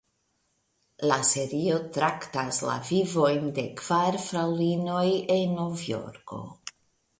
[1.11, 5.07] La serio traktas la vivojn de kvar fraŭlinoj
[5.39, 6.45] en Novjorko.